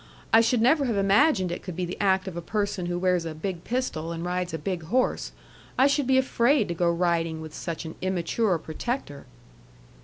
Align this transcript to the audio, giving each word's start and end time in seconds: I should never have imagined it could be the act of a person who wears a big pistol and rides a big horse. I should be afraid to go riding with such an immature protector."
I 0.33 0.41
should 0.41 0.61
never 0.61 0.85
have 0.85 0.97
imagined 0.97 1.51
it 1.51 1.61
could 1.61 1.75
be 1.75 1.85
the 1.85 2.01
act 2.01 2.27
of 2.27 2.35
a 2.35 2.41
person 2.41 2.87
who 2.87 2.97
wears 2.97 3.23
a 3.23 3.35
big 3.35 3.63
pistol 3.63 4.11
and 4.11 4.25
rides 4.25 4.51
a 4.51 4.57
big 4.57 4.81
horse. 4.85 5.31
I 5.77 5.85
should 5.85 6.07
be 6.07 6.17
afraid 6.17 6.67
to 6.69 6.73
go 6.73 6.89
riding 6.89 7.39
with 7.39 7.53
such 7.53 7.85
an 7.85 7.93
immature 8.01 8.57
protector." 8.57 9.27